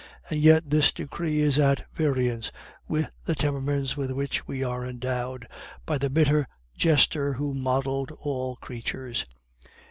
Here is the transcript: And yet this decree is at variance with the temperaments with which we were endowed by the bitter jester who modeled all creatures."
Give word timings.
And 0.31 0.39
yet 0.41 0.67
this 0.67 0.91
decree 0.91 1.41
is 1.41 1.59
at 1.59 1.85
variance 1.93 2.51
with 2.87 3.11
the 3.25 3.35
temperaments 3.35 3.95
with 3.95 4.09
which 4.11 4.47
we 4.47 4.65
were 4.65 4.83
endowed 4.83 5.47
by 5.85 5.99
the 5.99 6.09
bitter 6.09 6.47
jester 6.75 7.33
who 7.33 7.53
modeled 7.53 8.09
all 8.13 8.55
creatures." 8.55 9.27